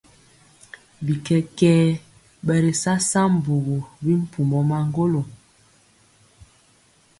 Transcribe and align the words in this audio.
Bikɛkɛ 1.05 1.71
ɓɛ 2.45 2.55
ri 2.63 2.71
sa 2.81 2.93
sambugu 3.09 3.77
bimpumɔ 4.03 4.59
maŋgolo. 4.69 5.21